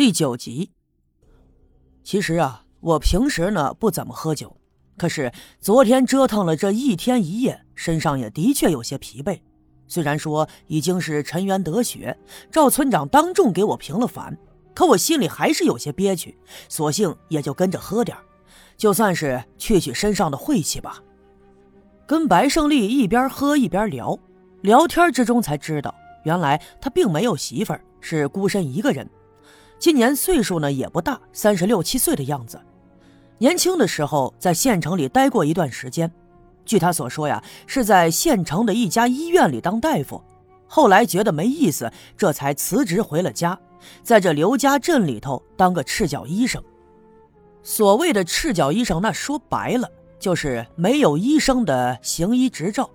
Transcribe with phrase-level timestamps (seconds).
[0.00, 0.70] 第九集。
[2.02, 4.56] 其实啊，我平时呢不怎么喝酒，
[4.96, 5.30] 可是
[5.60, 9.38] 昨天折腾了这一天一夜，身上也的确有些疲惫。
[9.86, 12.18] 虽然说已经是沉冤得雪，
[12.50, 14.34] 赵村长当众给我平了反，
[14.72, 16.34] 可我心里还是有些憋屈，
[16.70, 18.16] 索性也就跟着喝点
[18.78, 20.98] 就算是去去身上的晦气吧。
[22.06, 24.18] 跟白胜利一边喝一边聊，
[24.62, 25.94] 聊天之中才知道，
[26.24, 29.06] 原来他并没有媳妇儿，是孤身一个人。
[29.80, 32.60] 今年岁数呢也不大，三十六七岁的样子。
[33.38, 36.12] 年轻的时候在县城里待过一段时间，
[36.66, 40.22] 据他所说呀，是在县城的一家医院里当大夫。
[40.66, 43.58] 后来觉得没意思，这才辞职回了家，
[44.02, 46.62] 在这刘家镇里头当个赤脚医生。
[47.62, 49.88] 所谓的赤脚医生，那说白了
[50.18, 52.88] 就是没有医生的行医执照。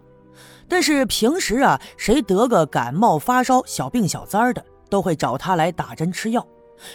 [0.68, 6.46] 但是平时啊，谁得个感冒发烧、小病小灾的，都会找他来打针吃药。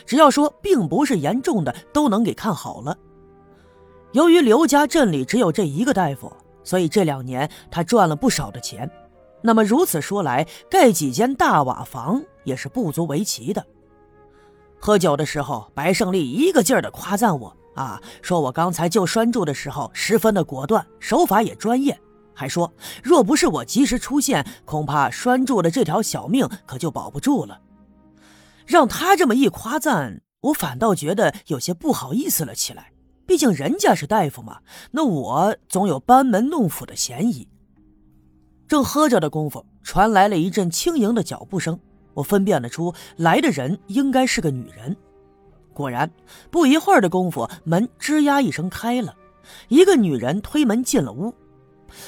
[0.06, 2.96] 只要说并不是严重的，都能给看好了。
[4.12, 6.32] 由于刘家镇里只有这一个大夫，
[6.64, 8.90] 所以这两年他赚了不少的钱。
[9.42, 13.64] 那么如此说来，盖几间大瓦房也是不足为奇的。
[14.78, 21.98] 喝酒的时候，白胜利一个劲儿的夸赞我啊，说我刚才救栓柱的时候十分的果断，手法也专业，
[22.34, 22.70] 还说
[23.02, 27.58] 若不是我及时出现，恐怕栓柱的这条小命可就保不住了。
[28.70, 32.92] 让他这么一夸赞，我反倒觉得有些不好意思了起来。
[33.26, 34.60] 毕竟人家是大夫嘛，
[34.92, 37.48] 那我总有班门弄斧的嫌疑。
[38.68, 41.80] 正喝着的功夫，传来了一阵轻盈的脚步声，
[42.14, 44.96] 我分辨得出来的人应该是个女人。
[45.74, 46.08] 果然，
[46.48, 49.16] 不一会儿的功夫，门吱呀一声开了，
[49.66, 51.34] 一个女人推门进了屋。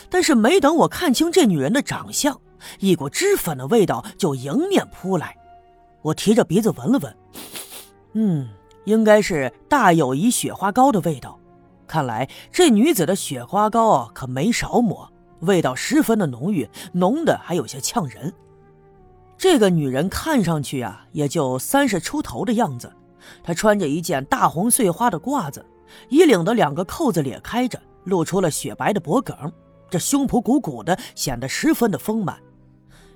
[0.08, 2.40] 但是没等我看清这女人的长相，
[2.78, 5.36] 一股脂粉的味道就迎面扑来。
[6.02, 7.16] 我提着鼻子闻了闻，
[8.14, 8.48] 嗯，
[8.84, 11.38] 应该是大友谊雪花膏的味道。
[11.86, 15.10] 看来这女子的雪花膏可没少抹，
[15.40, 18.32] 味道十分的浓郁，浓的还有些呛人。
[19.36, 22.92] 这个女人看上去啊，也就三十出头的样子。
[23.42, 25.64] 她穿着一件大红碎花的褂子，
[26.08, 29.36] 衣领的两个扣子裂开着，露出了雪白的脖梗，
[29.90, 32.38] 这胸脯鼓鼓的，显得十分的丰满。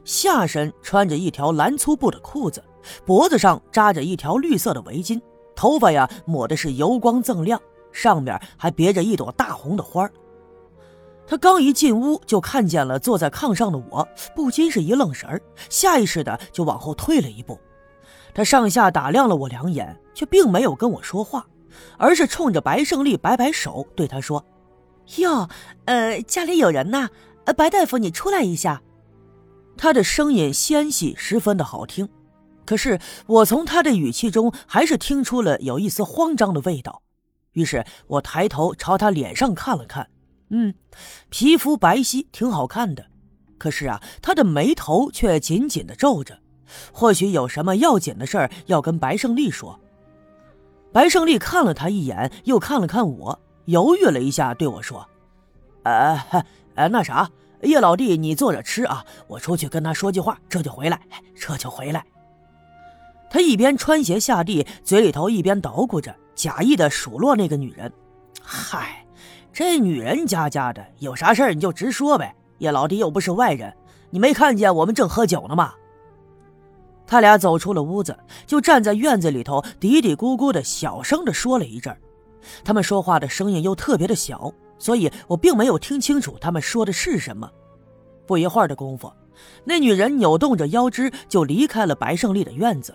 [0.04, 2.62] 下身穿着一条蓝粗布的裤子。
[3.04, 5.20] 脖子上扎着一条绿色的围巾，
[5.54, 7.60] 头发呀抹的是油光锃亮，
[7.92, 10.08] 上面还别着一朵大红的花
[11.28, 17.58] 他刚一进屋，就看见了坐在炕上的我，不禁是一愣神儿下意识的就往后退了一步。
[18.32, 21.46] 他上下打量了我两眼，却并没有跟我说话，
[21.98, 24.44] 而是冲着白胜利摆摆手，对他说
[25.18, 25.48] ：“哟，
[25.86, 27.08] 呃，家里有人呐，
[27.44, 28.82] 呃，白大夫，你出来一下。”
[29.76, 32.08] 他的声音纤细，十分的好听。
[32.66, 37.00] 可是我从他的语气中还是听出了有一丝慌张的味道，
[37.52, 40.06] 于是我抬头朝他脸上看了看，
[40.50, 40.74] 嗯，
[41.30, 43.06] 皮肤白皙，挺好看的。
[43.56, 46.38] 可是啊，他的眉头却紧紧的皱着，
[46.92, 49.80] 或许有什么要紧的事儿要跟白胜利说。
[50.92, 55.06] 白胜利看了他一眼，又看了看我，犹豫了一下，对我说
[55.84, 56.20] ：“呃，
[56.74, 57.30] 呃，那啥，
[57.62, 61.00] 叶老弟，你坐着吃啊，我出去跟他说句话，这就回来，
[61.34, 62.04] 这就回来。”
[63.30, 67.92] 他一边穿鞋下地，嘴里头一边捣鼓着，假意的数落那个女人。
[68.40, 69.04] 嗨，
[69.52, 72.34] 这女人家家的，有啥事儿你就直说呗。
[72.58, 73.72] 叶老弟又不是外人，
[74.10, 75.74] 你没看见我们正喝酒呢吗？
[77.06, 78.16] 他俩走出了屋子，
[78.46, 81.96] 就站在院子里头嘀嘀咕咕的，小声的说了一阵
[82.64, 87.50] 他们说话的声音又特别的小，所以我并没有听清楚他们说的是什么。
[88.26, 89.12] 不一会儿的功夫，
[89.64, 92.94] 那女人扭动着腰肢就离开了白胜利的院子。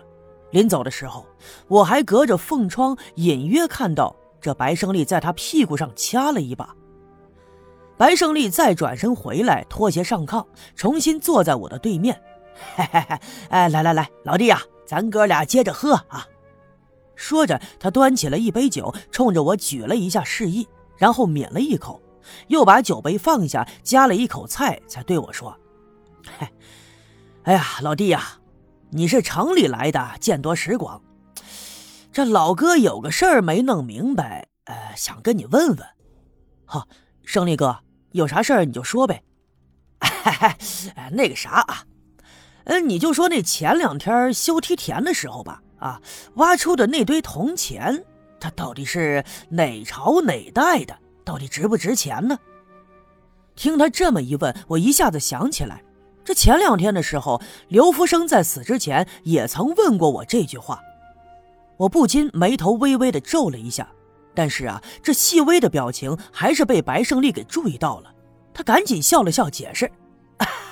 [0.52, 1.26] 临走的时候，
[1.66, 6.74] 我还隔着缝窗隐约看到这白胜利在他屁股上掐了一把。
[7.96, 12.20] 白胜利再转身回来，脱鞋上炕，重新坐在我的对面。
[12.76, 13.18] 嘿嘿嘿，
[13.48, 16.26] 哎，来来来，老弟呀，咱哥俩接着喝啊！
[17.14, 22.00] 说着，他端起了一杯酒，冲着我举了一下示意，然后抿了一口，
[22.48, 25.56] 又把酒杯放下，夹了一口菜，才对我说
[26.38, 26.48] ：“嘿，
[27.44, 28.38] 哎呀，老弟呀。”
[28.94, 31.00] 你是城里来的，见多识广。
[32.12, 35.78] 这老哥有个事儿没弄明白，呃，想跟你问问。
[36.66, 36.86] 好，
[37.24, 37.78] 胜利哥，
[38.10, 39.22] 有啥事儿你就说呗。
[41.12, 41.84] 那个啥啊，
[42.64, 45.98] 嗯，你就说那前两天修梯田的时候吧，啊，
[46.34, 48.04] 挖出的那堆铜钱，
[48.38, 50.94] 它到底是哪朝哪代的？
[51.24, 52.38] 到底值不值钱呢？
[53.56, 55.82] 听他这么一问，我一下子想起来。
[56.24, 60.80] 这前两天的时候，刘福生在死之前也曾问过我这句话。
[61.76, 63.88] 我不禁眉头微微的皱了一下。
[64.34, 68.10] 但是啊，这细微的表情还是被白胜利给注意到了。
[68.54, 69.90] 他赶紧笑了笑，解释：“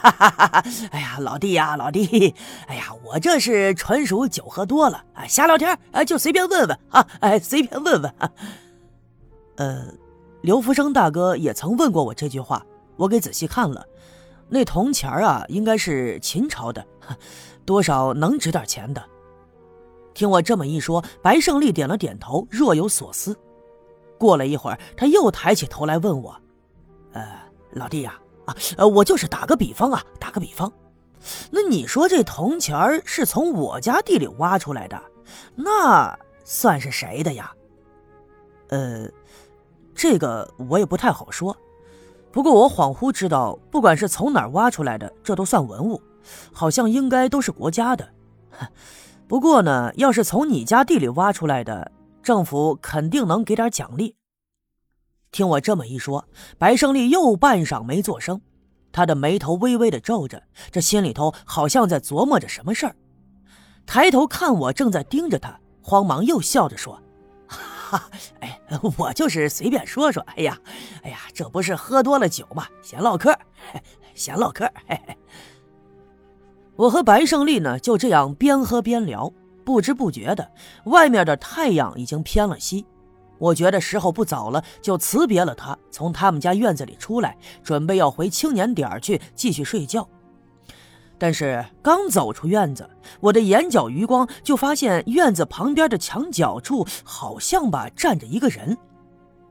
[0.00, 2.34] 哈哈哈哈哎呀，老弟呀，老弟，
[2.66, 8.14] 哎呀，我这是纯属酒喝多了，啊，瞎聊天，哎，就随便问问啊，哎，随便问问。”
[9.56, 9.84] 呃，
[10.40, 12.64] 刘福生大哥也曾问过我这句话，
[12.96, 13.86] 我给仔细看了，
[14.50, 16.84] 那铜钱啊，应该是秦朝的，
[17.64, 19.02] 多少能值点钱的。
[20.12, 23.38] 听我这么一说，白胜利点了点头，若有所思。
[24.18, 26.36] 过了一会儿，他又抬起头来问我
[27.14, 27.24] ：“呃，
[27.70, 30.70] 老弟呀，啊，我就是打个比方啊，打个比方，
[31.50, 35.00] 那你说这铜钱是从我家地里挖出来的，
[35.54, 37.52] 那算是谁的呀？
[38.68, 39.08] 呃，
[39.94, 41.56] 这个我也不太好说。
[42.32, 46.00] 不过我恍惚知道，不管是从哪儿挖出来的，这都算文物，
[46.52, 48.08] 好像应该都是国家的。
[49.26, 51.92] 不过呢，要是从你家地里挖出来的。”
[52.22, 54.14] 政府肯定能给点奖励。
[55.32, 56.26] 听我这么一说，
[56.58, 58.42] 白胜利又半晌没作声，
[58.92, 62.94] 他的眉头微微的皱着，这心里头好像在琢磨着什么事儿。
[63.86, 67.02] 抬头看我正在盯着他，慌忙又笑着说
[67.90, 68.08] ：“哈，
[68.40, 68.60] 哎，
[68.96, 70.22] 我就是随便说说。
[70.36, 70.56] 哎呀，
[71.02, 72.66] 哎呀，这不是喝多了酒吗？
[72.82, 73.36] 闲唠嗑，
[74.14, 74.70] 闲唠嗑。”
[76.76, 79.32] 我和白胜利呢，就这样边喝边聊。
[79.64, 80.50] 不知不觉的，
[80.84, 82.86] 外面的太阳已经偏了西。
[83.38, 90.08] 我觉得时候不早了，就辞别了他，从他们家院子里出来，准备要回青年点去继续睡觉。
[91.20, 92.88] 但是刚走出院子，
[93.20, 98.76] 我的眼角余光就发现院子旁边的墙角处好像吧站着一个人。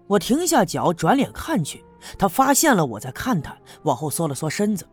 [0.08, 1.86] 我停下脚，转脸看去，
[2.18, 4.84] 他发现了我在看他，往后缩了缩身子。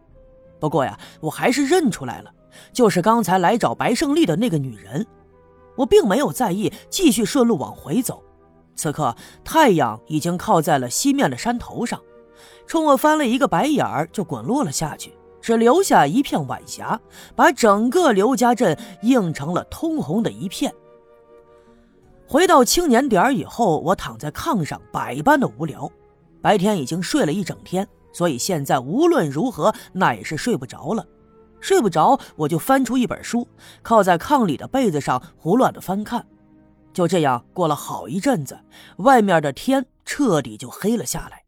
[0.61, 2.31] 不过呀，我还是认出来了。
[2.75, 5.06] 就是刚才来找白胜利的那个女人，
[5.76, 8.23] 我并没有在意，继续顺路往回走。
[8.75, 11.99] 此刻太阳已经靠在了西面的山头上，
[12.67, 15.16] 冲我翻了一个白眼儿，就滚落了下去，
[15.47, 17.01] 只留下一片晚霞，
[17.37, 20.75] 把整个刘家镇映成了通红的一片。
[22.27, 25.89] 回到青年点以后，我躺在炕上，百般的无聊。
[26.43, 31.07] 白天已经睡了一整天，所以现在无论如何，那也是睡不着了。
[31.61, 33.47] 睡不着，我就翻出一本书，
[33.83, 36.27] 靠在炕里的被子上胡乱的翻看。
[36.93, 38.59] 就这样过了好一阵子，
[38.97, 41.46] 外面的天彻底就黑了下来。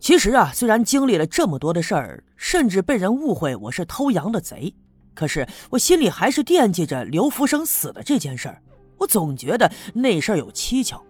[0.00, 4.74] 其实啊，虽然经历了这么多的事儿，甚至被人误会我是偷羊的贼，
[5.14, 8.62] 可是我心里还是惦记着刘福生死的这件事儿。
[8.96, 11.02] 我总觉得那事儿有蹊跷。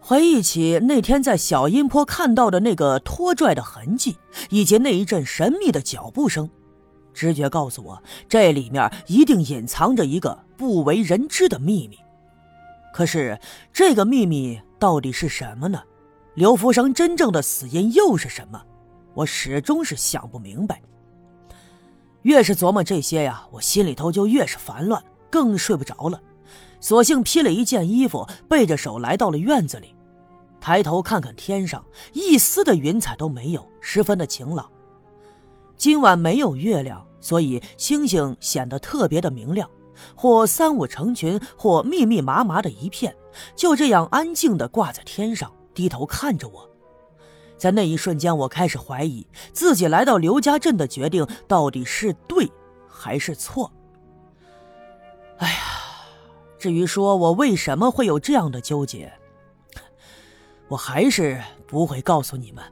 [0.00, 4.16] 回忆起那天在小阴坡看到的那个拖拽的痕迹，
[4.50, 6.50] 以及那一阵神秘的脚步声，
[7.14, 11.96] 直觉告诉我，这里面一定隐藏着一个不为人知的秘密。
[12.92, 13.38] 可是，
[13.72, 15.80] 这个秘密到底是什么呢？
[16.34, 18.60] 刘福生真正的死因又是什么？
[19.14, 20.82] 我始终是想不明白。
[22.22, 25.00] 越是琢磨这些呀，我心里头就越是烦乱，
[25.30, 26.20] 更睡不着了。
[26.80, 29.94] 索性披了一件衣服，背着手来到了院子里。
[30.60, 34.68] 抬头看看天上，一丝的云彩都没有，十分的晴朗。
[35.76, 39.70] 今晚没有月亮，所以星星显得特别的明亮，
[40.16, 43.14] 或三五成群，或密密麻麻的一片，
[43.54, 46.70] 就这样安静的挂在天上，低头看着我。
[47.58, 52.50] 在那一瞬间，我开始怀疑自己来到刘家镇的决定到底是对
[52.88, 53.70] 还是错。
[55.38, 55.58] 哎呀！
[56.56, 59.12] 至于说我为什么会有这样的纠结，
[60.68, 62.64] 我还是不会告诉你们。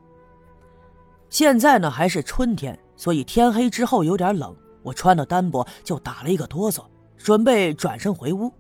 [1.29, 6.85] 现在呢还是春天，所以天黑之后有点冷，我穿的单薄就打了一个哆嗦，
[7.19, 8.51] 准备转身回屋。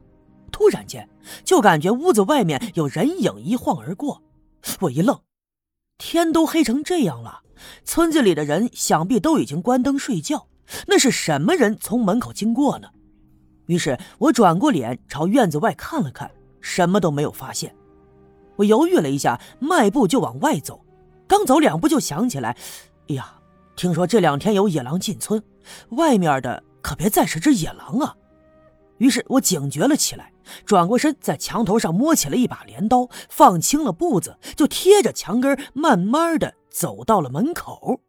[0.50, 1.08] 突然间
[1.44, 4.22] 就感觉屋子外面有人影一晃而过，
[4.80, 5.20] 我一愣，
[5.98, 7.42] 天都黑成这样了，
[7.84, 10.48] 村子里的人想必都已经关灯睡觉，
[10.86, 12.88] 那是什么人从门口经过呢？
[13.66, 17.74] 于是我转过脸朝院子外看了看，什么都没有发现。
[18.56, 20.84] 我犹豫了一下，迈步就往外走。
[21.26, 22.56] 刚走两步就想起来，
[23.08, 23.34] 哎呀，
[23.76, 25.42] 听说这两天有野狼进村，
[25.90, 28.16] 外面的可别再是只野狼啊！
[29.02, 30.32] 于是我警觉了起来，
[30.64, 38.00] 转过身在墙头上摸起了一把镰刀，放轻了步子，就贴着墙根慢慢的走到了门口。